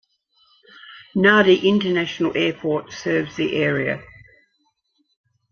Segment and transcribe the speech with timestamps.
[1.15, 4.01] Nadi International Airport serves the area.